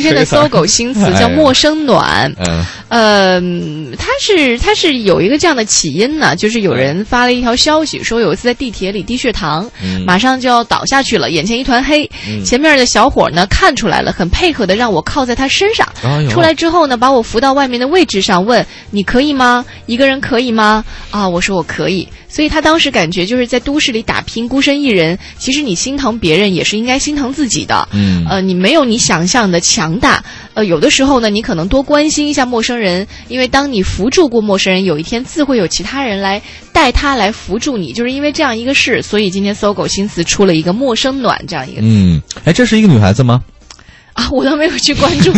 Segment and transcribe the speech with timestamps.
[0.00, 2.64] 今天的搜狗新词 叫“陌生暖”，嗯，
[3.90, 9.70] 呃，它是它是有一个这样的起因呢，就是有人发了一条消息，说有一次在地铁里低血糖，
[10.06, 12.10] 马上就要倒下去了，眼前一团黑，
[12.44, 15.86] 前面的小伙呢看出来了，很配合的让我靠在他身上，
[16.30, 19.64] 出来之后呢，把我扶到外面的位置上，问你可以吗？
[19.86, 20.84] 一个人可以吗？
[21.10, 22.08] 啊，我说我可以。
[22.32, 25.18] 所以他当时感觉就是在都市里打拼，孤身一人。
[25.36, 27.88] 其实你心疼别人，也是应该心疼自己的。
[27.90, 30.22] 嗯，呃，你没有你想象的强大。
[30.54, 36.40] 呃，有的时候呢，你可能多关心一下陌生人，因为当你扶助过陌生人，有一天自会有其他人来
[36.72, 37.92] 带他来扶助你。
[37.92, 41.80] 就是因为这样一个事，所以今天搜狗新词出了一个“陌生暖”这样一个。
[41.82, 43.42] 嗯，哎，这是一个女孩子吗？
[44.12, 45.32] 啊，我倒没有去关注。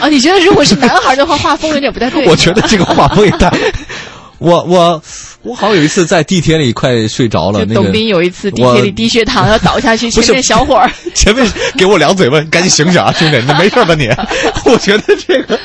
[0.00, 2.26] 啊，你觉得如果是男孩的话，画风有点不太对。
[2.26, 3.50] 我觉得这个画风也太
[4.38, 5.02] 我我。
[5.44, 7.60] 我好像有一次在地铁里快睡着了。
[7.60, 14.08] 那个董斌有一次地铁里低血糖要倒下去， 前面小伙儿 前面给我两嘴巴，赶紧醒醒啊，兄弟，你没事吧你？
[14.64, 15.58] 我觉得这个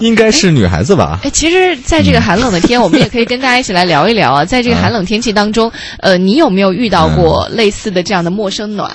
[0.00, 1.20] 应该是女孩子吧。
[1.22, 4.44] 哎，其实，在这个寒冷的天，我们也可以跟大家一起来聊一聊啊。
[4.44, 5.70] 在这个寒冷天气当中，
[6.00, 8.90] 呃，你有没有遇到过类似的这样的陌生暖？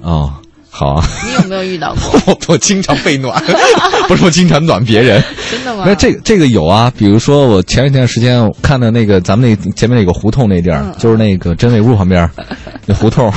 [0.00, 0.32] 哦。
[0.70, 2.20] 好啊，你有没有遇到过？
[2.32, 3.42] 我我经常被暖，
[4.06, 5.22] 不是我经常暖别人。
[5.50, 5.84] 真的吗？
[5.86, 12.28] 那这个这个有啊，比如说我前一段时间看的那个咱们那前面那个胡同那地儿，就是那个真味屋旁边
[12.86, 13.32] 那胡同，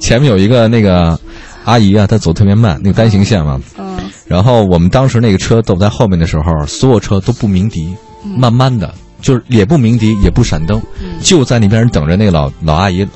[0.00, 1.18] 前面有一个那个
[1.64, 3.60] 阿姨啊，她走特别慢，那个单行线嘛。
[3.78, 3.96] 嗯。
[4.26, 10.82] 然后我们当时那个车走在后面的时候，所有车都不鸣笛，慢慢的，就是也不鸣笛，也不闪灯，
[11.22, 13.06] 就在那边等着那个老老阿姨。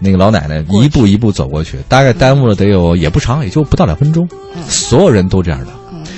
[0.00, 4.28] 那个老奶奶一步一步走过去，大概耽误了得有也不长，也就不到两分钟。
[4.66, 5.68] 所有人都这样的，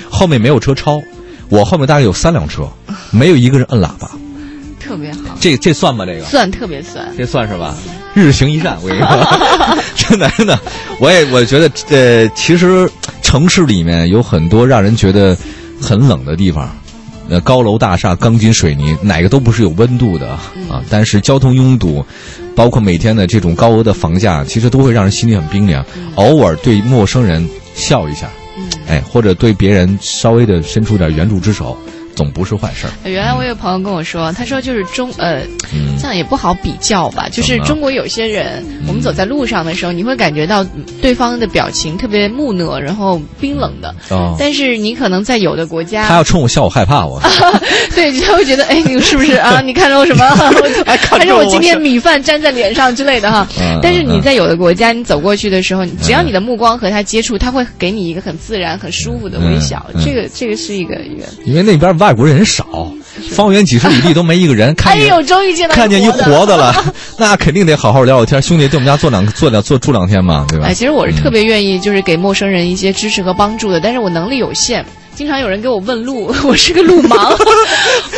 [0.09, 1.01] 后面没有车超，
[1.49, 2.67] 我后面大概有三辆车，
[3.11, 4.09] 没有一个人摁喇叭，
[4.79, 5.37] 特别好。
[5.39, 6.05] 这这算吗？
[6.05, 7.75] 这个算特别算，这算是吧？
[8.13, 9.27] 日行一善，我跟你说，
[9.95, 10.59] 真的真的，
[10.99, 12.89] 我也我觉得，呃，其实
[13.21, 15.35] 城市里面有很多让人觉得
[15.81, 16.69] 很冷的地方。
[17.29, 20.31] 呃，高楼大厦、钢筋水泥，哪个都不是有温度的
[20.69, 20.83] 啊！
[20.89, 22.05] 但是交通拥堵，
[22.55, 25.85] 包括每天的这种高额的房价，其实都会让人心里很冰凉。
[26.15, 28.29] 偶尔对陌生人笑一下，
[28.87, 31.77] 哎，或者对别人稍微的伸出点援助之手。
[32.15, 32.91] 总不是坏事儿。
[33.09, 35.41] 原来我有朋友跟我说，他说就是中呃，
[35.99, 37.27] 这样也不好比较吧。
[37.31, 40.65] 就是中国有些人，我们走在路上的时候，你会感觉到
[41.01, 43.93] 对方的表情特别木讷，然后冰冷的。
[44.09, 44.35] 哦。
[44.37, 47.19] 但是你可能在有的国家，他要冲我笑，我害怕我。
[47.95, 49.61] 对，他会觉得哎，你是不是 啊？
[49.61, 50.25] 你看着我什么？
[50.85, 53.47] 还是我今天米饭粘在脸上之类的哈。
[53.81, 59.83] 但是你在有的国家，你走过去的时候，只要你的目光和他接触，他会给你一个很自然、很舒服的微笑。
[60.03, 61.23] 这个这个是一个一个。
[61.45, 61.93] 因为那边。
[62.03, 62.65] 外国人少，
[63.31, 64.75] 方圆几十里地都没一个人。
[64.83, 66.75] 哎呦，终于见到看见一活的了，
[67.17, 68.41] 那肯定得好好聊聊天。
[68.41, 70.65] 兄弟，对我们家坐两坐两坐住两天嘛，对吧？
[70.67, 74.85] 哎，其实我是特别愿意，就是给陌生人一些支持和帮助的，但是我能力有限。
[75.15, 77.37] 经常有人给我问路， 我是个路盲，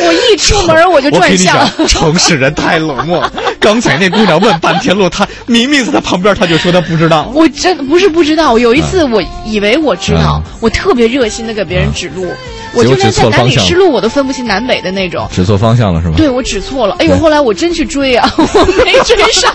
[0.00, 1.70] 我一出门我就转向。
[1.86, 3.22] 城市人太冷漠。
[3.60, 7.30] 刚才那姑娘问半天路，她明明在她旁边，她就说她不知道。
[7.34, 12.26] 我真不是不知道，有一次我以为我知道，我特别热心的给别人指路，
[12.76, 15.26] 我就连在哪里失路我都分不清南北的那种。
[15.32, 16.14] 指错方向了是吧？
[16.16, 16.94] 对，我指错了。
[16.98, 19.52] 哎呦，后来我真去追啊， 我没追上。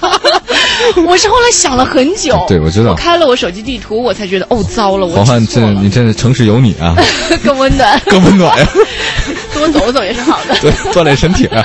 [1.08, 2.44] 我是后来想了很久。
[2.48, 2.92] 对，我知道。
[2.92, 6.96] 我开了我手机地图，我才觉得哦，糟了，我黄焕，这你这城市有你啊。
[7.44, 8.68] 更温暖，更温暖呀！
[9.54, 11.58] 多走走也是好的，对，锻炼身体啊。